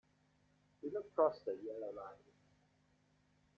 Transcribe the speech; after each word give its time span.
Do 0.81 0.89
not 0.91 1.13
cross 1.13 1.41
the 1.45 1.55
yellow 1.63 1.93
line. 1.93 2.23